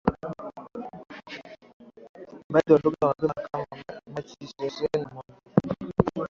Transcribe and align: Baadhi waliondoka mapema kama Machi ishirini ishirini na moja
Baadhi 2.49 2.73
waliondoka 2.73 3.07
mapema 3.27 3.33
kama 3.51 3.65
Machi 4.15 4.35
ishirini 4.39 4.67
ishirini 4.67 5.05
na 5.05 5.11
moja 5.13 5.31